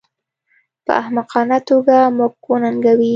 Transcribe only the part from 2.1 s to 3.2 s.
موږ وننګوي